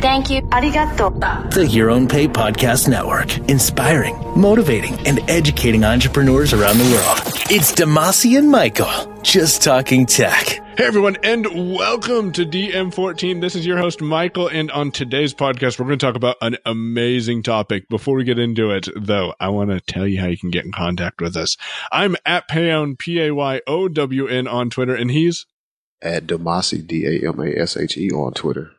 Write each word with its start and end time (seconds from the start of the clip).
Thank 0.00 0.30
you. 0.30 0.40
Arigato. 0.40 1.52
The 1.52 1.66
Your 1.66 1.90
Own 1.90 2.08
Pay 2.08 2.26
Podcast 2.26 2.88
Network, 2.88 3.36
inspiring, 3.50 4.16
motivating, 4.34 4.94
and 5.06 5.18
educating 5.28 5.84
entrepreneurs 5.84 6.54
around 6.54 6.78
the 6.78 6.84
world. 6.84 7.18
It's 7.50 7.72
Damashe 7.72 8.38
and 8.38 8.50
Michael, 8.50 9.20
just 9.20 9.62
talking 9.62 10.06
tech. 10.06 10.46
Hey 10.78 10.86
everyone, 10.86 11.18
and 11.22 11.74
welcome 11.74 12.32
to 12.32 12.46
DM14. 12.46 13.42
This 13.42 13.54
is 13.54 13.66
your 13.66 13.76
host, 13.76 14.00
Michael, 14.00 14.48
and 14.48 14.70
on 14.70 14.90
today's 14.90 15.34
podcast, 15.34 15.78
we're 15.78 15.84
going 15.84 15.98
to 15.98 16.06
talk 16.06 16.16
about 16.16 16.36
an 16.40 16.56
amazing 16.64 17.42
topic. 17.42 17.86
Before 17.90 18.16
we 18.16 18.24
get 18.24 18.38
into 18.38 18.70
it, 18.70 18.88
though, 18.96 19.34
I 19.38 19.50
want 19.50 19.68
to 19.68 19.80
tell 19.80 20.06
you 20.06 20.18
how 20.18 20.28
you 20.28 20.38
can 20.38 20.48
get 20.48 20.64
in 20.64 20.72
contact 20.72 21.20
with 21.20 21.36
us. 21.36 21.58
I'm 21.92 22.16
at 22.24 22.48
Payown, 22.48 22.98
P-A-Y-O-W-N 22.98 24.48
on 24.48 24.70
Twitter, 24.70 24.94
and 24.94 25.10
he's 25.10 25.44
at 26.00 26.26
Damashe, 26.26 26.86
D-A-M-A-S-H-E 26.86 28.10
on 28.12 28.32
Twitter. 28.32 28.70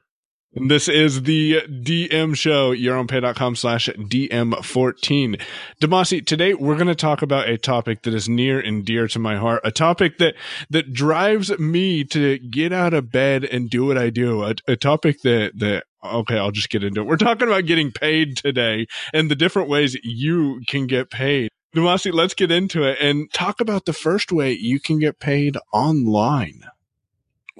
And 0.53 0.69
this 0.69 0.89
is 0.89 1.23
the 1.23 1.61
DM 1.69 2.35
show, 2.35 2.75
yourownpay.com 2.75 3.55
slash 3.55 3.87
DM14. 3.87 5.41
Damashe, 5.81 6.25
today 6.25 6.53
we're 6.53 6.75
going 6.75 6.87
to 6.87 6.95
talk 6.95 7.21
about 7.21 7.47
a 7.47 7.57
topic 7.57 8.01
that 8.01 8.13
is 8.13 8.27
near 8.27 8.59
and 8.59 8.83
dear 8.83 9.07
to 9.07 9.19
my 9.19 9.37
heart, 9.37 9.61
a 9.63 9.71
topic 9.71 10.17
that, 10.17 10.35
that 10.69 10.91
drives 10.91 11.57
me 11.57 12.03
to 12.03 12.37
get 12.39 12.73
out 12.73 12.93
of 12.93 13.09
bed 13.09 13.45
and 13.45 13.69
do 13.69 13.85
what 13.85 13.97
I 13.97 14.09
do, 14.09 14.43
a, 14.43 14.55
a 14.67 14.75
topic 14.75 15.21
that, 15.21 15.53
that 15.55 15.85
okay, 16.03 16.37
I'll 16.37 16.51
just 16.51 16.69
get 16.69 16.83
into 16.83 16.99
it. 16.99 17.07
We're 17.07 17.15
talking 17.15 17.47
about 17.47 17.65
getting 17.65 17.93
paid 17.93 18.35
today 18.35 18.87
and 19.13 19.31
the 19.31 19.35
different 19.37 19.69
ways 19.69 19.97
you 20.03 20.63
can 20.67 20.85
get 20.85 21.09
paid. 21.09 21.49
Damashe, 21.73 22.11
let's 22.11 22.33
get 22.33 22.51
into 22.51 22.83
it 22.83 22.97
and 22.99 23.31
talk 23.31 23.61
about 23.61 23.85
the 23.85 23.93
first 23.93 24.33
way 24.33 24.51
you 24.51 24.81
can 24.81 24.99
get 24.99 25.17
paid 25.17 25.55
online 25.71 26.65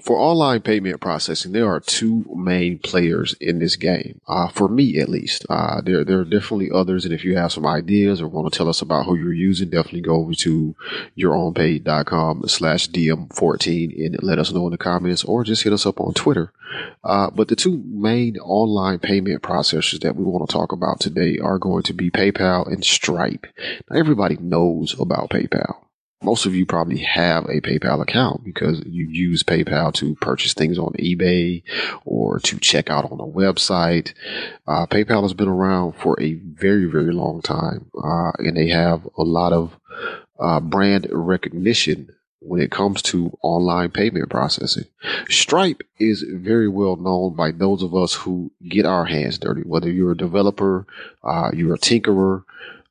for 0.00 0.18
online 0.18 0.62
payment 0.62 1.00
processing, 1.00 1.52
there 1.52 1.68
are 1.68 1.80
two 1.80 2.24
main 2.34 2.78
players 2.78 3.34
in 3.40 3.58
this 3.58 3.76
game. 3.76 4.20
Uh, 4.26 4.48
for 4.48 4.68
me, 4.68 4.98
at 4.98 5.08
least, 5.08 5.44
uh, 5.50 5.80
there 5.82 6.04
there 6.04 6.20
are 6.20 6.24
definitely 6.24 6.70
others. 6.70 7.04
And 7.04 7.12
if 7.12 7.24
you 7.24 7.36
have 7.36 7.52
some 7.52 7.66
ideas 7.66 8.20
or 8.20 8.28
want 8.28 8.50
to 8.50 8.56
tell 8.56 8.68
us 8.68 8.80
about 8.80 9.06
who 9.06 9.16
you're 9.16 9.32
using, 9.32 9.70
definitely 9.70 10.00
go 10.00 10.16
over 10.16 10.34
to 10.34 10.74
yourownpay.com 11.18 12.48
slash 12.48 12.88
DM14 12.88 14.06
and 14.06 14.22
let 14.22 14.38
us 14.38 14.52
know 14.52 14.66
in 14.66 14.72
the 14.72 14.78
comments, 14.78 15.24
or 15.24 15.44
just 15.44 15.62
hit 15.62 15.72
us 15.72 15.86
up 15.86 16.00
on 16.00 16.14
Twitter. 16.14 16.52
Uh, 17.04 17.30
but 17.30 17.48
the 17.48 17.56
two 17.56 17.82
main 17.86 18.38
online 18.38 18.98
payment 18.98 19.42
processors 19.42 20.00
that 20.00 20.16
we 20.16 20.24
want 20.24 20.48
to 20.48 20.52
talk 20.52 20.72
about 20.72 21.00
today 21.00 21.38
are 21.38 21.58
going 21.58 21.82
to 21.82 21.92
be 21.92 22.10
PayPal 22.10 22.66
and 22.66 22.84
Stripe. 22.84 23.46
Now, 23.90 23.98
everybody 23.98 24.36
knows 24.36 24.98
about 24.98 25.30
PayPal 25.30 25.84
most 26.22 26.46
of 26.46 26.54
you 26.54 26.66
probably 26.66 26.98
have 26.98 27.44
a 27.46 27.60
PayPal 27.60 28.00
account 28.00 28.44
because 28.44 28.82
you 28.86 29.06
use 29.08 29.42
PayPal 29.42 29.92
to 29.94 30.14
purchase 30.16 30.54
things 30.54 30.78
on 30.78 30.92
eBay 30.94 31.62
or 32.04 32.38
to 32.40 32.58
check 32.58 32.90
out 32.90 33.10
on 33.10 33.20
a 33.20 33.24
website. 33.24 34.12
Uh, 34.66 34.86
PayPal 34.86 35.22
has 35.22 35.34
been 35.34 35.48
around 35.48 35.94
for 35.96 36.20
a 36.20 36.34
very, 36.34 36.86
very 36.86 37.12
long 37.12 37.42
time, 37.42 37.90
uh, 38.02 38.32
and 38.38 38.56
they 38.56 38.68
have 38.68 39.06
a 39.16 39.22
lot 39.22 39.52
of 39.52 39.78
uh, 40.38 40.60
brand 40.60 41.06
recognition 41.10 42.08
when 42.44 42.60
it 42.60 42.70
comes 42.70 43.02
to 43.02 43.36
online 43.42 43.90
payment 43.90 44.28
processing. 44.28 44.84
Stripe 45.28 45.82
is 45.98 46.24
very 46.28 46.68
well 46.68 46.96
known 46.96 47.34
by 47.34 47.52
those 47.52 47.82
of 47.82 47.94
us 47.94 48.14
who 48.14 48.50
get 48.68 48.84
our 48.84 49.04
hands 49.04 49.38
dirty, 49.38 49.62
whether 49.62 49.90
you're 49.90 50.12
a 50.12 50.16
developer, 50.16 50.86
uh, 51.22 51.50
you're 51.54 51.74
a 51.74 51.78
tinkerer, 51.78 52.44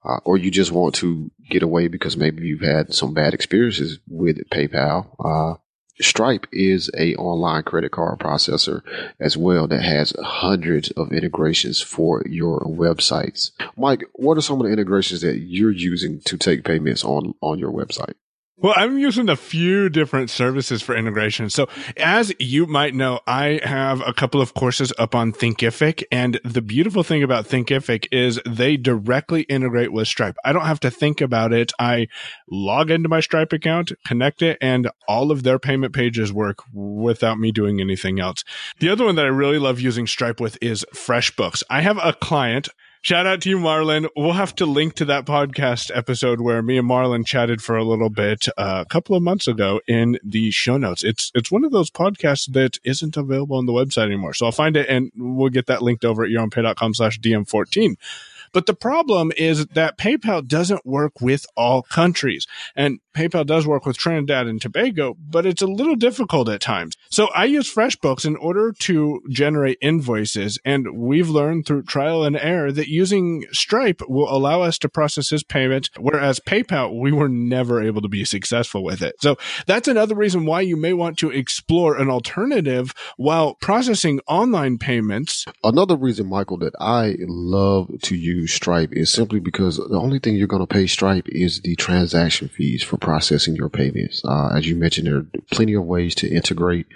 uh, 0.04 0.18
or 0.24 0.38
you 0.38 0.52
just 0.52 0.72
want 0.72 0.96
to 0.96 1.32
get 1.50 1.64
away 1.64 1.88
because 1.88 2.18
maybe 2.18 2.48
you've 2.48 2.62
had 2.62 2.94
some 2.94 3.14
bad 3.14 3.34
experiences 3.34 4.00
with 4.08 4.38
PayPal. 4.50 5.08
Uh, 5.24 5.58
Stripe 6.00 6.48
is 6.52 6.90
a 6.98 7.16
online 7.16 7.64
credit 7.64 7.92
card 7.92 8.20
processor 8.20 8.82
as 9.20 9.38
well 9.38 9.68
that 9.68 9.84
has 9.84 10.14
hundreds 10.20 10.90
of 10.92 11.12
integrations 11.12 11.82
for 11.82 12.24
your 12.26 12.62
websites. 12.62 13.52
Mike, 13.78 14.06
what 14.14 14.38
are 14.38 14.42
some 14.42 14.60
of 14.60 14.66
the 14.66 14.74
integrations 14.74 15.22
that 15.22 15.40
you're 15.40 15.72
using 15.72 16.20
to 16.22 16.38
take 16.38 16.64
payments 16.64 17.04
on 17.04 17.36
on 17.42 17.60
your 17.60 17.72
website? 17.72 18.16
Well, 18.62 18.76
I'm 18.78 19.00
using 19.00 19.28
a 19.28 19.36
few 19.36 19.90
different 19.90 20.30
services 20.30 20.84
for 20.84 20.96
integration. 20.96 21.50
So 21.50 21.68
as 21.98 22.32
you 22.38 22.68
might 22.68 22.94
know, 22.94 23.20
I 23.26 23.60
have 23.64 24.08
a 24.08 24.14
couple 24.14 24.40
of 24.40 24.54
courses 24.54 24.94
up 25.00 25.16
on 25.16 25.34
Thinkific. 25.34 26.04
And 26.12 26.40
the 26.44 26.62
beautiful 26.62 27.02
thing 27.02 27.24
about 27.24 27.48
Thinkific 27.48 28.08
is 28.12 28.40
they 28.46 28.78
directly 28.78 29.42
integrate 29.44 29.92
with 29.92 30.08
Stripe. 30.08 30.38
I 30.46 30.54
don't 30.54 30.68
have 30.68 30.80
to 30.82 30.92
think 30.92 31.22
about 31.22 31.54
it. 31.54 31.72
I 31.80 32.08
log 32.52 32.92
into 32.92 33.10
my 33.10 33.20
Stripe 33.20 33.52
account, 33.52 33.94
connect 34.06 34.44
it, 34.44 34.60
and 34.62 34.92
all 35.08 35.32
of 35.32 35.42
their 35.42 35.58
payment 35.58 35.94
pages 35.94 36.32
work 36.32 36.60
without 36.72 37.40
me 37.40 37.52
doing 37.52 37.82
anything 37.82 38.20
else. 38.20 38.44
The 38.78 38.90
other 38.90 39.06
one 39.06 39.16
that 39.16 39.26
I 39.26 39.30
really 39.30 39.58
love 39.58 39.80
using 39.80 40.06
Stripe 40.06 40.40
with 40.40 40.60
is 40.62 40.86
FreshBooks. 40.94 41.64
I 41.72 41.82
have 41.82 41.98
a 41.98 42.14
client 42.14 42.70
Shout 43.04 43.26
out 43.26 43.42
to 43.42 43.50
you, 43.50 43.58
Marlon. 43.58 44.08
We'll 44.16 44.34
have 44.34 44.54
to 44.58 44.68
link 44.68 44.94
to 44.96 45.06
that 45.06 45.26
podcast 45.26 45.90
episode 45.96 46.40
where 46.40 46.62
me 46.62 46.78
and 46.78 46.88
Marlon 46.88 47.26
chatted 47.26 47.60
for 47.60 47.76
a 47.76 47.84
little 47.84 48.12
bit 48.12 48.48
uh, 48.60 48.84
a 48.86 48.90
couple 48.90 49.16
of 49.16 49.24
months 49.24 49.48
ago 49.48 49.82
in 49.88 50.20
the 50.24 50.52
show 50.52 50.78
notes. 50.78 51.04
It's 51.04 51.32
it's 51.34 51.52
one 51.52 51.64
of 51.64 51.72
those 51.72 51.90
podcasts 51.90 52.52
that 52.54 52.78
isn't 52.84 53.18
available 53.18 53.58
on 53.58 53.66
the 53.66 53.74
website 53.74 54.06
anymore. 54.06 54.36
So 54.36 54.46
I'll 54.46 54.52
find 54.52 54.78
it 54.78 54.88
and 54.88 55.12
we'll 55.16 55.50
get 55.50 55.66
that 55.66 55.82
linked 55.82 56.06
over 56.06 56.24
at 56.24 56.30
yourownpay.com 56.30 56.94
slash 56.94 57.20
DM14. 57.20 57.96
But 58.54 58.66
the 58.66 58.74
problem 58.74 59.32
is 59.38 59.66
that 59.68 59.98
PayPal 59.98 60.46
doesn't 60.46 60.86
work 60.86 61.22
with 61.22 61.46
all 61.56 61.84
countries. 61.84 62.48
And 62.76 63.00
PayPal 63.16 63.46
does 63.46 63.68
work 63.68 63.86
with 63.86 63.98
Trinidad 63.98 64.48
and 64.48 64.62
Tobago, 64.62 65.16
but 65.20 65.46
it's 65.46 65.62
a 65.62 65.68
little 65.68 65.96
difficult 65.96 66.50
at 66.50 66.62
times. 66.62 66.96
So 67.10 67.28
I 67.28 67.46
use 67.46 67.74
FreshBooks 67.74 68.26
in 68.26 68.36
order 68.38 68.74
to 68.80 69.22
generate 69.30 69.78
invoices. 69.82 70.60
And 70.66 70.88
we've 70.98 71.30
learned 71.30 71.66
through 71.66 71.84
trial 71.84 72.24
and 72.24 72.38
error 72.38 72.72
that 72.72 72.88
using 72.88 73.46
Stripe 73.52 74.02
will 74.08 74.30
allow 74.34 74.62
us 74.62 74.78
to 74.80 74.90
process 74.90 75.30
his 75.30 75.44
payment, 75.44 75.90
whereas 76.00 76.40
PayPal, 76.40 77.00
we 77.00 77.12
were 77.12 77.30
never 77.30 77.82
able 77.82 78.02
to 78.02 78.08
be 78.08 78.26
successful 78.26 78.84
with 78.84 79.02
it. 79.02 79.16
So 79.20 79.38
that's 79.66 79.88
another 79.88 80.16
reason 80.16 80.46
why 80.46 80.62
you 80.62 80.78
may 80.78 80.94
want 80.94 81.18
to 81.20 81.32
explore 81.32 81.98
an 81.98 82.10
alternative 82.10 82.94
while 83.18 83.56
processing 83.56 84.20
online 84.28 84.78
payments. 84.78 85.46
Another 85.64 85.96
reason, 85.96 86.28
Michael, 86.28 86.58
that 86.60 86.74
I 86.80 87.16
love 87.20 87.90
to 88.04 88.16
use 88.16 88.41
Stripe 88.48 88.92
is 88.94 89.12
simply 89.12 89.40
because 89.40 89.78
the 89.78 90.00
only 90.00 90.20
thing 90.20 90.36
you're 90.36 90.48
going 90.48 90.62
to 90.62 90.68
pay 90.68 90.88
Stripe 90.88 91.28
is 91.28 91.62
the 91.62 91.76
transaction 91.76 92.48
fees 92.50 92.84
for 92.84 92.98
processing 92.98 93.56
your 93.56 93.70
payments. 93.70 94.22
Uh, 94.26 94.50
as 94.56 94.68
you 94.68 94.76
mentioned, 94.76 95.08
there 95.08 95.18
are 95.18 95.28
plenty 95.52 95.74
of 95.74 95.86
ways 95.86 96.16
to 96.16 96.30
integrate 96.30 96.88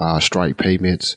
uh, 0.00 0.20
Stripe 0.20 0.58
payments. 0.58 1.16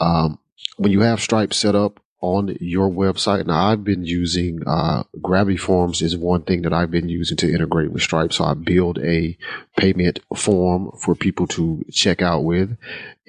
Um, 0.00 0.38
when 0.76 0.92
you 0.92 1.00
have 1.00 1.20
Stripe 1.20 1.52
set 1.52 1.74
up, 1.74 2.00
on 2.20 2.56
your 2.60 2.90
website. 2.90 3.46
Now 3.46 3.68
I've 3.68 3.84
been 3.84 4.04
using, 4.04 4.60
uh, 4.66 5.04
Gravity 5.20 5.56
Forms 5.56 6.02
is 6.02 6.16
one 6.16 6.42
thing 6.42 6.62
that 6.62 6.72
I've 6.72 6.90
been 6.90 7.08
using 7.08 7.36
to 7.38 7.52
integrate 7.52 7.92
with 7.92 8.02
Stripe. 8.02 8.32
So 8.32 8.44
I 8.44 8.54
build 8.54 8.98
a 8.98 9.36
payment 9.76 10.20
form 10.36 10.92
for 11.02 11.14
people 11.14 11.46
to 11.48 11.84
check 11.90 12.20
out 12.20 12.44
with 12.44 12.76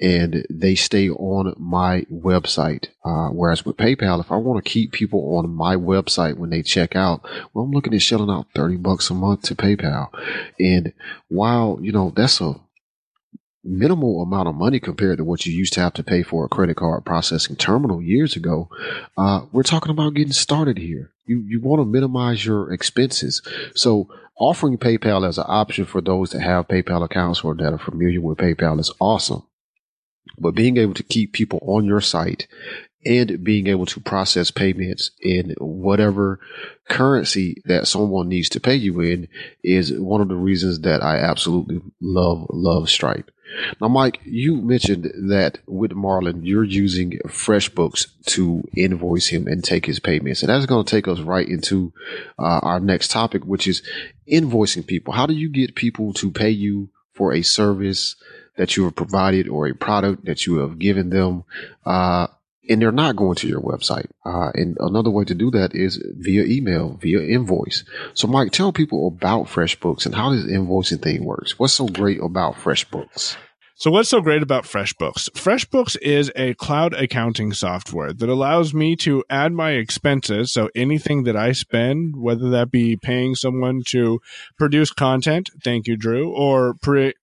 and 0.00 0.44
they 0.50 0.74
stay 0.74 1.08
on 1.08 1.54
my 1.56 2.02
website. 2.12 2.88
Uh, 3.04 3.28
whereas 3.28 3.64
with 3.64 3.76
PayPal, 3.76 4.20
if 4.20 4.32
I 4.32 4.36
want 4.36 4.62
to 4.62 4.68
keep 4.70 4.92
people 4.92 5.36
on 5.36 5.48
my 5.48 5.76
website 5.76 6.36
when 6.36 6.50
they 6.50 6.62
check 6.62 6.96
out, 6.96 7.22
well, 7.54 7.64
I'm 7.64 7.70
looking 7.70 7.94
at 7.94 8.02
shelling 8.02 8.30
out 8.30 8.48
30 8.54 8.76
bucks 8.76 9.10
a 9.10 9.14
month 9.14 9.42
to 9.42 9.54
PayPal. 9.54 10.08
And 10.58 10.92
while, 11.28 11.78
you 11.80 11.92
know, 11.92 12.12
that's 12.14 12.40
a 12.40 12.56
minimal 13.64 14.22
amount 14.22 14.48
of 14.48 14.54
money 14.54 14.80
compared 14.80 15.18
to 15.18 15.24
what 15.24 15.46
you 15.46 15.52
used 15.52 15.72
to 15.74 15.80
have 15.80 15.94
to 15.94 16.02
pay 16.02 16.22
for 16.22 16.44
a 16.44 16.48
credit 16.48 16.76
card 16.76 17.04
processing 17.04 17.56
terminal 17.56 18.02
years 18.02 18.36
ago. 18.36 18.68
Uh, 19.16 19.42
we're 19.52 19.62
talking 19.62 19.90
about 19.90 20.14
getting 20.14 20.32
started 20.32 20.78
here. 20.78 21.12
You 21.26 21.44
you 21.46 21.60
want 21.60 21.80
to 21.80 21.84
minimize 21.84 22.44
your 22.44 22.72
expenses. 22.72 23.42
So 23.74 24.08
offering 24.36 24.78
PayPal 24.78 25.26
as 25.26 25.38
an 25.38 25.44
option 25.46 25.84
for 25.84 26.00
those 26.00 26.30
that 26.30 26.42
have 26.42 26.68
PayPal 26.68 27.04
accounts 27.04 27.42
or 27.44 27.54
that 27.54 27.72
are 27.72 27.78
familiar 27.78 28.20
with 28.20 28.38
PayPal 28.38 28.80
is 28.80 28.92
awesome. 29.00 29.44
But 30.38 30.54
being 30.54 30.76
able 30.76 30.94
to 30.94 31.02
keep 31.02 31.32
people 31.32 31.60
on 31.62 31.84
your 31.84 32.00
site 32.00 32.48
and 33.04 33.42
being 33.42 33.66
able 33.66 33.86
to 33.86 34.00
process 34.00 34.50
payments 34.50 35.10
in 35.20 35.54
whatever 35.58 36.40
currency 36.88 37.62
that 37.64 37.88
someone 37.88 38.28
needs 38.28 38.48
to 38.50 38.60
pay 38.60 38.74
you 38.74 39.00
in 39.00 39.28
is 39.64 39.92
one 39.92 40.20
of 40.20 40.28
the 40.28 40.36
reasons 40.36 40.80
that 40.80 41.02
I 41.02 41.16
absolutely 41.16 41.80
love, 42.00 42.46
love 42.50 42.88
Stripe. 42.88 43.30
Now, 43.80 43.88
Mike, 43.88 44.20
you 44.24 44.56
mentioned 44.56 45.12
that 45.30 45.58
with 45.66 45.92
Marlon, 45.92 46.40
you're 46.42 46.64
using 46.64 47.18
FreshBooks 47.26 48.06
to 48.26 48.66
invoice 48.76 49.28
him 49.28 49.46
and 49.46 49.62
take 49.62 49.86
his 49.86 50.00
payments. 50.00 50.42
And 50.42 50.48
that's 50.48 50.66
going 50.66 50.84
to 50.84 50.90
take 50.90 51.08
us 51.08 51.20
right 51.20 51.46
into 51.46 51.92
uh, 52.38 52.60
our 52.62 52.80
next 52.80 53.10
topic, 53.10 53.44
which 53.44 53.66
is 53.66 53.82
invoicing 54.30 54.86
people. 54.86 55.12
How 55.12 55.26
do 55.26 55.34
you 55.34 55.48
get 55.48 55.74
people 55.74 56.12
to 56.14 56.30
pay 56.30 56.50
you 56.50 56.90
for 57.12 57.32
a 57.32 57.42
service 57.42 58.16
that 58.56 58.76
you 58.76 58.84
have 58.84 58.96
provided 58.96 59.48
or 59.48 59.66
a 59.66 59.74
product 59.74 60.24
that 60.24 60.46
you 60.46 60.58
have 60.58 60.78
given 60.78 61.10
them? 61.10 61.44
Uh, 61.84 62.28
and 62.68 62.80
they're 62.80 62.92
not 62.92 63.16
going 63.16 63.36
to 63.36 63.48
your 63.48 63.60
website. 63.60 64.06
Uh, 64.24 64.50
and 64.54 64.76
another 64.80 65.10
way 65.10 65.24
to 65.24 65.34
do 65.34 65.50
that 65.50 65.74
is 65.74 66.02
via 66.16 66.44
email, 66.44 66.98
via 67.00 67.20
invoice. 67.20 67.84
So, 68.14 68.28
Mike, 68.28 68.52
tell 68.52 68.72
people 68.72 69.08
about 69.08 69.46
FreshBooks 69.46 70.06
and 70.06 70.14
how 70.14 70.30
this 70.30 70.44
invoicing 70.44 71.02
thing 71.02 71.24
works. 71.24 71.58
What's 71.58 71.74
so 71.74 71.88
great 71.88 72.20
about 72.20 72.54
FreshBooks? 72.54 73.36
So, 73.74 73.90
what's 73.90 74.10
so 74.10 74.20
great 74.20 74.42
about 74.42 74.62
FreshBooks? 74.62 75.30
FreshBooks 75.30 75.96
is 76.00 76.30
a 76.36 76.54
cloud 76.54 76.94
accounting 76.94 77.52
software 77.52 78.12
that 78.12 78.28
allows 78.28 78.72
me 78.72 78.94
to 78.96 79.24
add 79.28 79.52
my 79.52 79.72
expenses. 79.72 80.52
So, 80.52 80.68
anything 80.76 81.24
that 81.24 81.36
I 81.36 81.50
spend, 81.50 82.14
whether 82.16 82.48
that 82.50 82.70
be 82.70 82.96
paying 82.96 83.34
someone 83.34 83.82
to 83.88 84.20
produce 84.56 84.92
content, 84.92 85.50
thank 85.64 85.88
you, 85.88 85.96
Drew, 85.96 86.30
or 86.30 86.74
pre- 86.74 87.14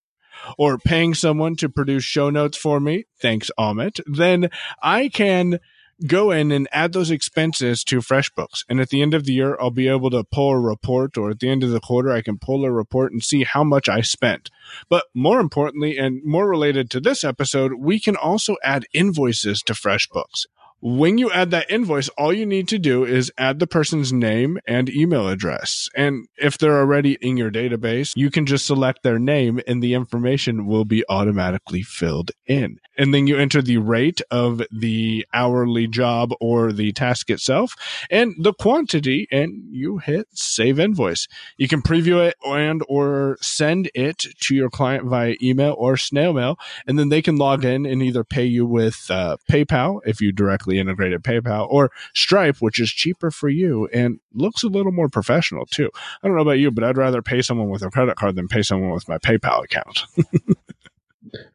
or 0.57 0.77
paying 0.77 1.13
someone 1.13 1.55
to 1.57 1.69
produce 1.69 2.03
show 2.03 2.29
notes 2.29 2.57
for 2.57 2.79
me, 2.79 3.05
thanks, 3.21 3.51
Amit, 3.59 3.99
then 4.05 4.49
I 4.81 5.09
can 5.09 5.59
go 6.07 6.31
in 6.31 6.51
and 6.51 6.67
add 6.71 6.93
those 6.93 7.11
expenses 7.11 7.83
to 7.83 7.99
FreshBooks. 7.99 8.63
And 8.69 8.79
at 8.79 8.89
the 8.89 9.01
end 9.01 9.13
of 9.13 9.25
the 9.25 9.33
year, 9.33 9.57
I'll 9.59 9.71
be 9.71 9.87
able 9.87 10.09
to 10.11 10.23
pull 10.23 10.51
a 10.51 10.59
report, 10.59 11.17
or 11.17 11.31
at 11.31 11.39
the 11.39 11.49
end 11.49 11.63
of 11.63 11.71
the 11.71 11.81
quarter, 11.81 12.11
I 12.11 12.21
can 12.21 12.37
pull 12.37 12.63
a 12.63 12.71
report 12.71 13.11
and 13.11 13.23
see 13.23 13.43
how 13.43 13.63
much 13.63 13.89
I 13.89 14.01
spent. 14.01 14.49
But 14.89 15.05
more 15.13 15.39
importantly, 15.39 15.97
and 15.97 16.21
more 16.23 16.47
related 16.47 16.89
to 16.91 16.99
this 16.99 17.23
episode, 17.23 17.73
we 17.79 17.99
can 17.99 18.15
also 18.15 18.55
add 18.63 18.85
invoices 18.93 19.61
to 19.63 19.73
FreshBooks. 19.73 20.45
When 20.81 21.17
you 21.17 21.29
add 21.31 21.51
that 21.51 21.69
invoice, 21.69 22.07
all 22.09 22.31
you 22.31 22.45
need 22.45 22.69
to 22.69 22.79
do 22.79 23.03
is 23.03 23.31
add 23.37 23.59
the 23.59 23.67
person's 23.67 24.13
name 24.13 24.59
and 24.65 24.89
email 24.89 25.27
address. 25.27 25.89
And 25.93 26.27
if 26.37 26.57
they're 26.57 26.79
already 26.79 27.17
in 27.21 27.35
your 27.35 27.51
database, 27.51 28.13
you 28.15 28.31
can 28.31 28.45
just 28.45 28.65
select 28.65 29.03
their 29.03 29.19
name 29.19 29.59
and 29.67 29.83
the 29.83 29.93
information 29.93 30.67
will 30.67 30.85
be 30.85 31.03
automatically 31.09 31.81
filled 31.81 32.31
in. 32.47 32.77
And 32.99 33.13
then 33.13 33.25
you 33.25 33.37
enter 33.37 33.61
the 33.61 33.77
rate 33.77 34.21
of 34.29 34.61
the 34.71 35.25
hourly 35.33 35.87
job 35.87 36.33
or 36.39 36.71
the 36.71 36.91
task 36.91 37.29
itself 37.29 37.75
and 38.11 38.35
the 38.37 38.53
quantity 38.53 39.27
and 39.31 39.63
you 39.71 39.97
hit 39.99 40.27
save 40.33 40.79
invoice. 40.79 41.27
You 41.57 41.67
can 41.67 41.81
preview 41.81 42.27
it 42.27 42.35
and 42.45 42.83
or 42.89 43.37
send 43.41 43.89
it 43.95 44.25
to 44.41 44.53
your 44.53 44.69
client 44.69 45.05
via 45.05 45.35
email 45.41 45.75
or 45.77 45.95
snail 45.95 46.33
mail. 46.33 46.59
And 46.85 46.99
then 46.99 47.09
they 47.09 47.21
can 47.21 47.37
log 47.37 47.63
in 47.63 47.85
and 47.85 48.03
either 48.03 48.23
pay 48.23 48.45
you 48.45 48.65
with 48.65 49.07
uh, 49.09 49.37
PayPal 49.49 50.01
if 50.05 50.19
you 50.19 50.31
directly 50.31 50.77
integrated 50.77 51.23
PayPal 51.23 51.67
or 51.69 51.91
Stripe, 52.13 52.57
which 52.59 52.79
is 52.79 52.89
cheaper 52.89 53.31
for 53.31 53.47
you 53.47 53.87
and 53.93 54.19
looks 54.33 54.63
a 54.63 54.67
little 54.67 54.91
more 54.91 55.07
professional 55.07 55.65
too. 55.65 55.89
I 56.21 56.27
don't 56.27 56.35
know 56.35 56.43
about 56.43 56.59
you, 56.59 56.69
but 56.69 56.83
I'd 56.83 56.97
rather 56.97 57.21
pay 57.21 57.41
someone 57.41 57.69
with 57.69 57.81
a 57.81 57.89
credit 57.89 58.17
card 58.17 58.35
than 58.35 58.49
pay 58.49 58.61
someone 58.61 58.91
with 58.91 59.07
my 59.07 59.17
PayPal 59.17 59.63
account. 59.63 60.03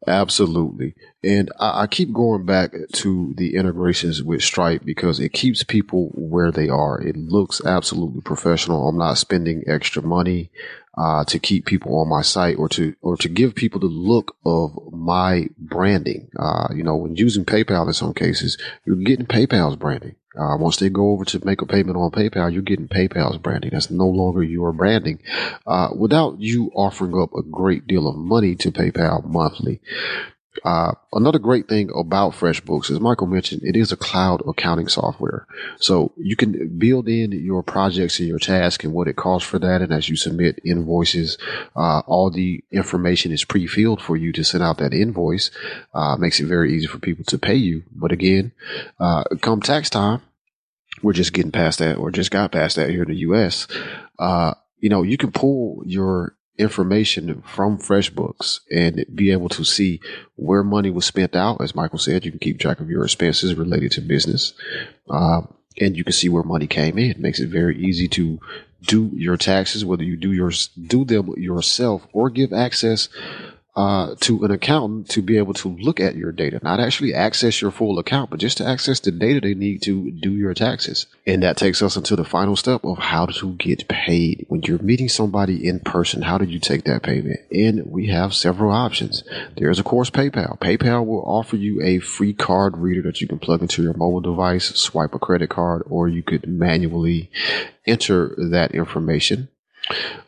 Absolutely. 0.06 0.94
And 1.22 1.50
I, 1.58 1.82
I, 1.82 1.86
keep 1.86 2.12
going 2.12 2.44
back 2.44 2.74
to 2.92 3.34
the 3.36 3.56
integrations 3.56 4.22
with 4.22 4.42
Stripe 4.42 4.82
because 4.84 5.20
it 5.20 5.30
keeps 5.30 5.64
people 5.64 6.10
where 6.14 6.50
they 6.50 6.68
are. 6.68 7.00
It 7.00 7.16
looks 7.16 7.64
absolutely 7.64 8.20
professional. 8.20 8.88
I'm 8.88 8.98
not 8.98 9.18
spending 9.18 9.64
extra 9.66 10.02
money 10.02 10.50
uh, 10.96 11.24
to 11.24 11.38
keep 11.38 11.66
people 11.66 11.98
on 11.98 12.08
my 12.08 12.22
site 12.22 12.56
or 12.56 12.68
to 12.70 12.94
or 13.02 13.16
to 13.16 13.28
give 13.28 13.54
people 13.54 13.80
the 13.80 13.86
look 13.86 14.36
of 14.44 14.92
my 14.92 15.48
branding. 15.58 16.30
Uh, 16.38 16.68
you 16.74 16.82
know, 16.82 16.96
when 16.96 17.16
using 17.16 17.44
PayPal 17.44 17.86
in 17.86 17.92
some 17.92 18.14
cases, 18.14 18.58
you're 18.84 18.96
getting 18.96 19.26
PayPal's 19.26 19.76
branding. 19.76 20.16
Uh, 20.36 20.56
once 20.56 20.78
they 20.78 20.88
go 20.88 21.10
over 21.10 21.24
to 21.24 21.44
make 21.44 21.62
a 21.62 21.66
payment 21.66 21.96
on 21.96 22.10
PayPal, 22.10 22.52
you're 22.52 22.62
getting 22.62 22.88
PayPal's 22.88 23.38
branding. 23.38 23.70
That's 23.72 23.90
no 23.90 24.08
longer 24.08 24.42
your 24.42 24.72
branding, 24.72 25.20
uh, 25.64 25.90
without 25.96 26.40
you 26.40 26.72
offering 26.74 27.16
up 27.20 27.32
a 27.34 27.42
great 27.42 27.86
deal 27.86 28.08
of 28.08 28.16
money 28.16 28.56
to 28.56 28.72
PayPal 28.72 29.24
monthly. 29.24 29.80
Uh, 30.62 30.92
another 31.12 31.38
great 31.38 31.68
thing 31.68 31.90
about 31.94 32.32
FreshBooks, 32.32 32.90
as 32.90 33.00
Michael 33.00 33.26
mentioned, 33.26 33.62
it 33.64 33.76
is 33.76 33.90
a 33.90 33.96
cloud 33.96 34.42
accounting 34.46 34.88
software. 34.88 35.46
So 35.78 36.12
you 36.16 36.36
can 36.36 36.78
build 36.78 37.08
in 37.08 37.32
your 37.32 37.62
projects 37.62 38.18
and 38.18 38.28
your 38.28 38.38
tasks 38.38 38.84
and 38.84 38.92
what 38.92 39.08
it 39.08 39.16
costs 39.16 39.48
for 39.48 39.58
that. 39.58 39.82
And 39.82 39.92
as 39.92 40.08
you 40.08 40.16
submit 40.16 40.60
invoices, 40.64 41.38
uh, 41.74 42.00
all 42.06 42.30
the 42.30 42.62
information 42.70 43.32
is 43.32 43.44
pre-filled 43.44 44.00
for 44.00 44.16
you 44.16 44.32
to 44.32 44.44
send 44.44 44.62
out 44.62 44.78
that 44.78 44.94
invoice. 44.94 45.50
Uh, 45.92 46.16
makes 46.16 46.38
it 46.40 46.46
very 46.46 46.74
easy 46.74 46.86
for 46.86 46.98
people 46.98 47.24
to 47.24 47.38
pay 47.38 47.56
you. 47.56 47.82
But 47.90 48.12
again, 48.12 48.52
uh, 49.00 49.24
come 49.40 49.60
tax 49.60 49.90
time, 49.90 50.22
we're 51.02 51.12
just 51.12 51.32
getting 51.32 51.52
past 51.52 51.80
that 51.80 51.96
or 51.96 52.10
just 52.10 52.30
got 52.30 52.52
past 52.52 52.76
that 52.76 52.90
here 52.90 53.02
in 53.02 53.08
the 53.08 53.16
U.S. 53.16 53.66
Uh, 54.18 54.54
you 54.78 54.88
know, 54.88 55.02
you 55.02 55.16
can 55.16 55.32
pull 55.32 55.82
your 55.84 56.36
information 56.58 57.42
from 57.42 57.78
FreshBooks 57.78 58.60
and 58.70 59.04
be 59.14 59.32
able 59.32 59.48
to 59.50 59.64
see 59.64 60.00
where 60.36 60.62
money 60.62 60.90
was 60.90 61.04
spent 61.04 61.34
out. 61.34 61.60
As 61.60 61.74
Michael 61.74 61.98
said, 61.98 62.24
you 62.24 62.30
can 62.30 62.40
keep 62.40 62.60
track 62.60 62.80
of 62.80 62.90
your 62.90 63.04
expenses 63.04 63.54
related 63.54 63.92
to 63.92 64.00
business. 64.00 64.54
Uh, 65.08 65.42
and 65.80 65.96
you 65.96 66.04
can 66.04 66.12
see 66.12 66.28
where 66.28 66.44
money 66.44 66.66
came 66.66 66.98
in. 66.98 67.10
It 67.10 67.18
makes 67.18 67.40
it 67.40 67.48
very 67.48 67.76
easy 67.76 68.06
to 68.08 68.38
do 68.82 69.10
your 69.14 69.36
taxes, 69.36 69.84
whether 69.84 70.04
you 70.04 70.16
do 70.16 70.32
yours, 70.32 70.68
do 70.68 71.04
them 71.04 71.34
yourself 71.36 72.06
or 72.12 72.30
give 72.30 72.52
access 72.52 73.08
uh, 73.76 74.14
to 74.20 74.44
an 74.44 74.52
accountant 74.52 75.08
to 75.10 75.20
be 75.20 75.36
able 75.36 75.54
to 75.54 75.68
look 75.68 75.98
at 75.98 76.14
your 76.14 76.30
data, 76.30 76.60
not 76.62 76.78
actually 76.78 77.12
access 77.12 77.60
your 77.60 77.72
full 77.72 77.98
account, 77.98 78.30
but 78.30 78.38
just 78.38 78.58
to 78.58 78.66
access 78.66 79.00
the 79.00 79.10
data 79.10 79.40
they 79.40 79.54
need 79.54 79.82
to 79.82 80.12
do 80.12 80.32
your 80.32 80.54
taxes. 80.54 81.06
And 81.26 81.42
that 81.42 81.56
takes 81.56 81.82
us 81.82 81.96
into 81.96 82.14
the 82.14 82.24
final 82.24 82.54
step 82.54 82.84
of 82.84 82.98
how 82.98 83.26
to 83.26 83.54
get 83.54 83.88
paid. 83.88 84.46
When 84.48 84.62
you're 84.62 84.78
meeting 84.78 85.08
somebody 85.08 85.66
in 85.66 85.80
person, 85.80 86.22
how 86.22 86.38
do 86.38 86.44
you 86.44 86.60
take 86.60 86.84
that 86.84 87.02
payment? 87.02 87.40
And 87.50 87.86
we 87.86 88.06
have 88.08 88.32
several 88.34 88.70
options. 88.70 89.24
There's 89.56 89.78
of 89.80 89.84
course 89.84 90.10
PayPal. 90.10 90.58
PayPal 90.60 91.04
will 91.04 91.24
offer 91.24 91.56
you 91.56 91.82
a 91.82 91.98
free 91.98 92.32
card 92.32 92.76
reader 92.76 93.02
that 93.02 93.20
you 93.20 93.26
can 93.26 93.40
plug 93.40 93.62
into 93.62 93.82
your 93.82 93.94
mobile 93.94 94.20
device, 94.20 94.66
swipe 94.76 95.14
a 95.14 95.18
credit 95.18 95.50
card, 95.50 95.82
or 95.86 96.08
you 96.08 96.22
could 96.22 96.46
manually 96.46 97.30
enter 97.86 98.34
that 98.38 98.72
information 98.72 99.48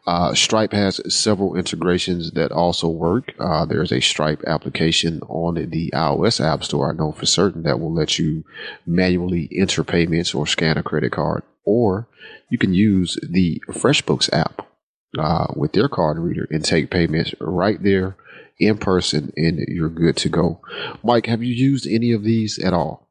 uh, 0.07 0.35
Stripe 0.35 0.73
has 0.73 1.01
several 1.15 1.57
integrations 1.57 2.33
that 2.33 2.53
also 2.53 2.89
work. 2.89 3.35
Uh, 3.39 3.65
there's 3.65 3.93
a 3.93 4.01
Stripe 4.01 4.43
application 4.47 5.21
on 5.29 5.55
the 5.55 5.91
iOS 5.95 6.45
App 6.45 6.65
Store, 6.65 6.91
I 6.91 6.95
know 6.95 7.13
for 7.13 7.27
certain, 7.27 7.63
that 7.63 7.81
will 7.81 7.93
let 7.93 8.19
you 8.19 8.45
manually 8.87 9.49
enter 9.53 9.85
payments 9.85 10.35
or 10.35 10.47
scan 10.47 10.79
a 10.79 10.83
credit 10.83 11.13
card. 11.13 11.43
Or 11.65 12.09
you 12.51 12.59
can 12.59 12.75
use 12.75 13.19
the 13.29 13.61
FreshBooks 13.69 14.33
app 14.33 14.67
uh, 15.19 15.47
with 15.57 15.73
their 15.73 15.89
card 15.89 16.19
reader 16.19 16.47
and 16.51 16.65
take 16.65 16.91
payments 16.91 17.35
right 17.41 17.83
there 17.83 18.17
in 18.59 18.79
person, 18.79 19.33
and 19.37 19.59
you're 19.69 19.89
good 19.89 20.17
to 20.17 20.29
go. 20.29 20.61
Mike, 21.03 21.27
have 21.27 21.43
you 21.43 21.55
used 21.55 21.87
any 21.87 22.13
of 22.13 22.23
these 22.23 22.59
at 22.59 22.73
all? 22.73 23.06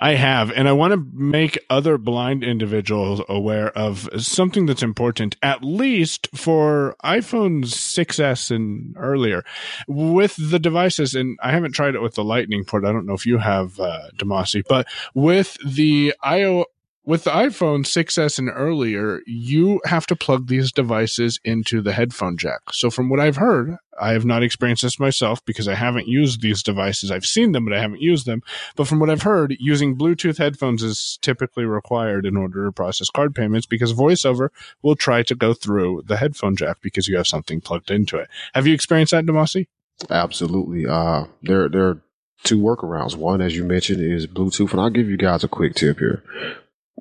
I 0.00 0.14
have, 0.14 0.52
and 0.52 0.68
I 0.68 0.72
want 0.72 0.92
to 0.92 1.06
make 1.12 1.58
other 1.68 1.98
blind 1.98 2.44
individuals 2.44 3.20
aware 3.28 3.76
of 3.76 4.08
something 4.18 4.66
that's 4.66 4.82
important, 4.82 5.36
at 5.42 5.64
least 5.64 6.28
for 6.34 6.94
iPhone 7.04 7.64
6S 7.64 8.54
and 8.54 8.94
earlier, 8.96 9.44
with 9.88 10.36
the 10.38 10.60
devices. 10.60 11.14
And 11.14 11.36
I 11.42 11.50
haven't 11.50 11.72
tried 11.72 11.96
it 11.96 12.02
with 12.02 12.14
the 12.14 12.22
Lightning 12.24 12.64
port. 12.64 12.84
I 12.84 12.92
don't 12.92 13.06
know 13.06 13.14
if 13.14 13.26
you 13.26 13.38
have, 13.38 13.80
uh, 13.80 14.10
Damashe, 14.16 14.62
but 14.68 14.86
with 15.14 15.56
the 15.66 16.14
iOS 16.24 16.64
with 17.08 17.24
the 17.24 17.30
iPhone 17.30 17.86
6S 17.86 18.38
and 18.38 18.50
earlier, 18.54 19.22
you 19.26 19.80
have 19.86 20.06
to 20.08 20.14
plug 20.14 20.46
these 20.46 20.70
devices 20.70 21.40
into 21.42 21.80
the 21.80 21.94
headphone 21.94 22.36
jack. 22.36 22.60
So 22.70 22.90
from 22.90 23.08
what 23.08 23.18
I've 23.18 23.38
heard, 23.38 23.78
I 23.98 24.12
have 24.12 24.26
not 24.26 24.42
experienced 24.42 24.82
this 24.82 25.00
myself 25.00 25.42
because 25.46 25.68
I 25.68 25.74
haven't 25.74 26.06
used 26.06 26.42
these 26.42 26.62
devices. 26.62 27.10
I've 27.10 27.24
seen 27.24 27.52
them, 27.52 27.64
but 27.64 27.72
I 27.72 27.80
haven't 27.80 28.02
used 28.02 28.26
them. 28.26 28.42
But 28.76 28.88
from 28.88 29.00
what 29.00 29.08
I've 29.08 29.22
heard, 29.22 29.56
using 29.58 29.96
Bluetooth 29.96 30.36
headphones 30.36 30.82
is 30.82 31.18
typically 31.22 31.64
required 31.64 32.26
in 32.26 32.36
order 32.36 32.66
to 32.66 32.72
process 32.72 33.08
card 33.08 33.34
payments 33.34 33.66
because 33.66 33.94
VoiceOver 33.94 34.50
will 34.82 34.94
try 34.94 35.22
to 35.22 35.34
go 35.34 35.54
through 35.54 36.02
the 36.06 36.18
headphone 36.18 36.56
jack 36.56 36.76
because 36.82 37.08
you 37.08 37.16
have 37.16 37.26
something 37.26 37.62
plugged 37.62 37.90
into 37.90 38.18
it. 38.18 38.28
Have 38.52 38.66
you 38.66 38.74
experienced 38.74 39.12
that, 39.12 39.24
Damashe? 39.24 39.66
Absolutely. 40.10 40.86
Uh, 40.86 41.24
there, 41.42 41.70
there 41.70 41.88
are 41.88 42.02
two 42.44 42.58
workarounds. 42.58 43.16
One, 43.16 43.40
as 43.40 43.56
you 43.56 43.64
mentioned, 43.64 44.02
is 44.02 44.26
Bluetooth, 44.26 44.72
and 44.72 44.80
I'll 44.82 44.90
give 44.90 45.08
you 45.08 45.16
guys 45.16 45.42
a 45.42 45.48
quick 45.48 45.74
tip 45.74 46.00
here. 46.00 46.22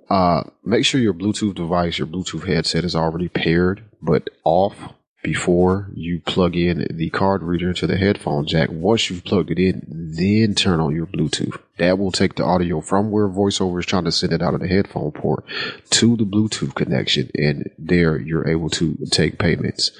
Uh, 0.09 0.43
make 0.63 0.85
sure 0.85 1.01
your 1.01 1.13
Bluetooth 1.13 1.55
device, 1.55 1.97
your 1.97 2.07
Bluetooth 2.07 2.47
headset 2.47 2.83
is 2.83 2.95
already 2.95 3.27
paired, 3.27 3.83
but 4.01 4.29
off 4.43 4.93
before 5.23 5.89
you 5.93 6.21
plug 6.21 6.55
in 6.55 6.87
the 6.89 7.09
card 7.09 7.43
reader 7.43 7.69
into 7.69 7.85
the 7.85 7.97
headphone 7.97 8.45
jack. 8.45 8.69
Once 8.71 9.09
you've 9.09 9.25
plugged 9.25 9.51
it 9.51 9.59
in, 9.59 9.83
then 9.89 10.55
turn 10.55 10.79
on 10.79 10.95
your 10.95 11.07
Bluetooth. 11.07 11.59
That 11.79 11.97
will 11.97 12.11
take 12.11 12.35
the 12.35 12.45
audio 12.45 12.79
from 12.79 13.11
where 13.11 13.27
voiceover 13.27 13.79
is 13.79 13.85
trying 13.85 14.05
to 14.05 14.11
send 14.11 14.31
it 14.31 14.41
out 14.41 14.53
of 14.53 14.61
the 14.61 14.67
headphone 14.67 15.11
port 15.11 15.43
to 15.89 16.15
the 16.15 16.23
Bluetooth 16.23 16.75
connection. 16.75 17.29
And 17.35 17.69
there 17.77 18.17
you're 18.17 18.47
able 18.47 18.69
to 18.71 18.97
take 19.11 19.37
payments. 19.37 19.91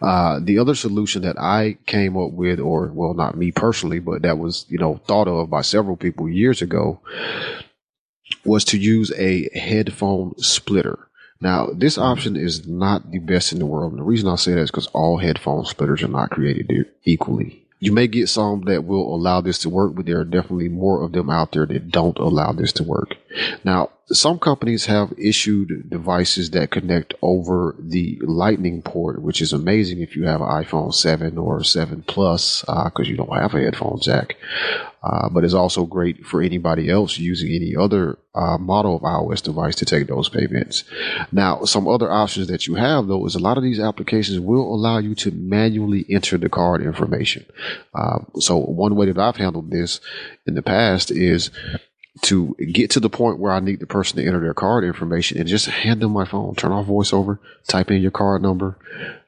Uh, 0.00 0.40
the 0.42 0.58
other 0.58 0.74
solution 0.74 1.22
that 1.22 1.38
I 1.38 1.76
came 1.84 2.16
up 2.16 2.32
with, 2.32 2.58
or 2.58 2.86
well, 2.86 3.12
not 3.12 3.36
me 3.36 3.52
personally, 3.52 3.98
but 3.98 4.22
that 4.22 4.38
was, 4.38 4.64
you 4.68 4.78
know, 4.78 5.00
thought 5.06 5.28
of 5.28 5.50
by 5.50 5.60
several 5.60 5.96
people 5.96 6.28
years 6.28 6.62
ago 6.62 7.00
was 8.44 8.64
to 8.66 8.78
use 8.78 9.12
a 9.16 9.48
headphone 9.58 10.36
splitter. 10.38 11.08
Now, 11.40 11.68
this 11.74 11.96
option 11.96 12.36
is 12.36 12.66
not 12.66 13.10
the 13.10 13.18
best 13.18 13.52
in 13.52 13.58
the 13.58 13.66
world. 13.66 13.92
And 13.92 14.00
the 14.00 14.04
reason 14.04 14.28
I 14.28 14.36
say 14.36 14.52
that 14.52 14.60
is 14.60 14.70
because 14.70 14.88
all 14.88 15.18
headphone 15.18 15.64
splitters 15.64 16.02
are 16.02 16.08
not 16.08 16.30
created 16.30 16.86
equally. 17.04 17.64
You 17.82 17.92
may 17.92 18.08
get 18.08 18.28
some 18.28 18.64
that 18.66 18.84
will 18.84 19.14
allow 19.14 19.40
this 19.40 19.58
to 19.60 19.70
work, 19.70 19.94
but 19.94 20.04
there 20.04 20.20
are 20.20 20.24
definitely 20.24 20.68
more 20.68 21.02
of 21.02 21.12
them 21.12 21.30
out 21.30 21.52
there 21.52 21.64
that 21.64 21.90
don't 21.90 22.18
allow 22.18 22.52
this 22.52 22.74
to 22.74 22.82
work. 22.82 23.16
Now, 23.64 23.88
some 24.04 24.38
companies 24.38 24.84
have 24.84 25.14
issued 25.16 25.88
devices 25.88 26.50
that 26.50 26.70
connect 26.70 27.14
over 27.22 27.74
the 27.78 28.20
lightning 28.22 28.82
port, 28.82 29.22
which 29.22 29.40
is 29.40 29.54
amazing 29.54 30.00
if 30.02 30.14
you 30.14 30.24
have 30.26 30.42
an 30.42 30.48
iPhone 30.48 30.92
7 30.92 31.38
or 31.38 31.64
7 31.64 32.02
Plus, 32.06 32.60
because 32.60 32.92
uh, 32.98 33.02
you 33.10 33.16
don't 33.16 33.32
have 33.32 33.54
a 33.54 33.60
headphone 33.60 33.98
jack. 33.98 34.36
Uh, 35.02 35.28
but 35.30 35.44
it's 35.44 35.54
also 35.54 35.86
great 35.86 36.26
for 36.26 36.42
anybody 36.42 36.90
else 36.90 37.18
using 37.18 37.50
any 37.52 37.74
other 37.74 38.18
uh, 38.34 38.58
model 38.58 38.96
of 38.96 39.02
iOS 39.02 39.42
device 39.42 39.74
to 39.74 39.86
take 39.86 40.06
those 40.06 40.28
payments. 40.28 40.84
Now, 41.32 41.64
some 41.64 41.88
other 41.88 42.10
options 42.12 42.48
that 42.48 42.66
you 42.66 42.74
have 42.74 43.06
though 43.06 43.24
is 43.24 43.34
a 43.34 43.40
lot 43.40 43.56
of 43.56 43.62
these 43.62 43.80
applications 43.80 44.38
will 44.38 44.74
allow 44.74 44.98
you 44.98 45.14
to 45.16 45.30
manually 45.30 46.04
enter 46.10 46.36
the 46.36 46.50
card 46.50 46.82
information. 46.82 47.46
Uh, 47.94 48.18
so 48.38 48.58
one 48.58 48.94
way 48.94 49.06
that 49.06 49.18
I've 49.18 49.36
handled 49.36 49.70
this 49.70 50.00
in 50.46 50.54
the 50.54 50.62
past 50.62 51.10
is 51.10 51.50
to 52.22 52.54
get 52.72 52.90
to 52.90 53.00
the 53.00 53.08
point 53.08 53.38
where 53.38 53.52
I 53.52 53.60
need 53.60 53.78
the 53.78 53.86
person 53.86 54.18
to 54.18 54.26
enter 54.26 54.40
their 54.40 54.52
card 54.54 54.82
information 54.82 55.38
and 55.38 55.48
just 55.48 55.66
hand 55.66 56.02
them 56.02 56.10
my 56.10 56.24
phone, 56.24 56.56
turn 56.56 56.72
off 56.72 56.86
voiceover, 56.86 57.38
type 57.68 57.90
in 57.90 58.02
your 58.02 58.10
card 58.10 58.42
number, 58.42 58.76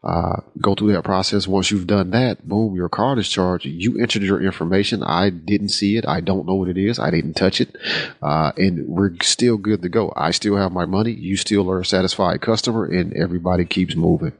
uh, 0.02 0.40
go 0.60 0.74
through 0.74 0.92
that 0.92 1.04
process. 1.04 1.46
Once 1.46 1.70
you've 1.70 1.86
done 1.86 2.10
that, 2.10 2.46
boom, 2.46 2.74
your 2.74 2.88
card 2.88 3.18
is 3.18 3.28
charged. 3.28 3.66
You 3.66 4.00
entered 4.00 4.22
your 4.22 4.42
information. 4.42 5.04
I 5.04 5.30
didn't 5.30 5.68
see 5.68 5.96
it. 5.96 6.06
I 6.08 6.20
don't 6.20 6.44
know 6.44 6.56
what 6.56 6.68
it 6.68 6.76
is. 6.76 6.98
I 6.98 7.10
didn't 7.10 7.34
touch 7.34 7.60
it. 7.60 7.76
Uh, 8.20 8.50
and 8.56 8.88
we're 8.88 9.12
still 9.22 9.58
good 9.58 9.82
to 9.82 9.88
go. 9.88 10.12
I 10.16 10.32
still 10.32 10.56
have 10.56 10.72
my 10.72 10.84
money. 10.84 11.12
You 11.12 11.36
still 11.36 11.70
are 11.70 11.80
a 11.80 11.86
satisfied 11.86 12.40
customer 12.40 12.84
and 12.84 13.14
everybody 13.14 13.64
keeps 13.64 13.94
moving. 13.94 14.32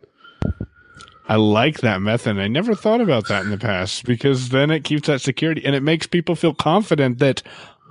I 1.29 1.37
like 1.37 1.79
that 1.79 2.03
method. 2.03 2.39
I 2.39 2.49
never 2.49 2.75
thought 2.75 3.01
about 3.01 3.29
that 3.29 3.45
in 3.45 3.51
the 3.51 3.57
past 3.57 4.05
because 4.05 4.49
then 4.49 4.71
it 4.71 4.83
keeps 4.85 5.07
that 5.07 5.21
security 5.21 5.65
and 5.65 5.75
it 5.75 5.83
makes 5.83 6.07
people 6.07 6.35
feel 6.35 6.53
confident 6.53 7.21
that 7.21 7.43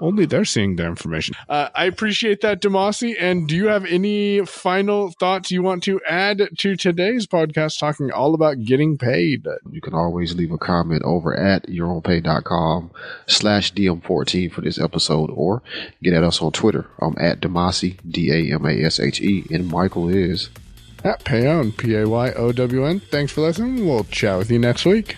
only 0.02 0.26
they're 0.26 0.46
seeing 0.46 0.76
their 0.76 0.88
information. 0.88 1.36
Uh, 1.48 1.70
I 1.76 1.86
appreciate 1.86 2.42
that, 2.42 2.62
Damashe. 2.62 3.16
And 3.20 3.48
do 3.48 3.56
you 3.56 3.68
have 3.68 3.86
any 3.86 4.46
final 4.46 5.12
thoughts 5.12 5.52
you 5.52 5.62
want 5.62 5.84
to 5.84 6.02
add 6.08 6.50
to 6.58 6.76
today's 6.76 7.28
podcast 7.28 7.80
talking 7.80 8.12
all 8.12 8.34
about 8.34 8.64
getting 8.64 8.98
paid? 8.98 9.46
You 9.72 9.82
can 9.82 9.94
always 9.94 10.36
leave 10.36 10.52
a 10.52 10.58
comment 10.58 11.04
over 11.04 11.38
at 11.38 11.68
yourownpay.com 11.68 12.92
slash 13.28 13.74
DM14 13.74 14.52
for 14.52 14.62
this 14.62 14.80
episode 14.80 15.30
or 15.30 15.62
get 16.02 16.14
at 16.14 16.24
us 16.24 16.42
on 16.42 16.52
Twitter. 16.52 16.88
I'm 17.00 17.16
at 17.20 17.40
Damashe, 17.40 17.98
D-A-M-A-S-H-E, 18.10 19.46
and 19.52 19.68
Michael 19.68 20.10
is 20.10 20.50
at 21.04 21.24
Payown, 21.24 21.76
P-A-Y-O-W-N. 21.78 23.00
Thanks 23.00 23.32
for 23.32 23.42
listening. 23.42 23.88
We'll 23.88 24.04
chat 24.06 24.38
with 24.38 24.52
you 24.52 24.60
next 24.60 24.86
week. 24.86 25.18